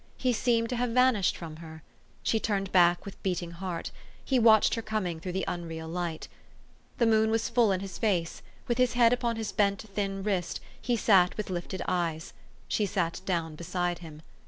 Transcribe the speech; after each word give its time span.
He 0.17 0.33
seemed 0.33 0.67
to 0.69 0.77
have 0.77 0.89
vanished 0.89 1.37
from 1.37 1.57
her. 1.57 1.83
She 2.23 2.39
turned 2.39 2.71
back 2.71 3.05
with 3.05 3.21
beating 3.21 3.51
heart. 3.51 3.91
He 4.25 4.39
watched 4.39 4.73
her 4.73 4.81
coming 4.81 5.19
through 5.19 5.33
the 5.33 5.45
unreal 5.47 5.87
light. 5.87 6.27
The 6.97 7.05
moon 7.05 7.29
was 7.29 7.49
full 7.49 7.71
in 7.71 7.81
his 7.81 7.99
face; 7.99 8.41
with 8.67 8.79
his 8.79 8.93
head 8.93 9.13
upon 9.13 9.35
his 9.35 9.51
bent, 9.51 9.83
thin 9.93 10.23
wrist, 10.23 10.59
he 10.81 10.97
sat 10.97 11.37
with 11.37 11.51
lifted 11.51 11.83
eyes. 11.87 12.33
She 12.67 12.87
sat 12.87 13.21
down 13.27 13.53
beside 13.53 13.99
him. 13.99 14.23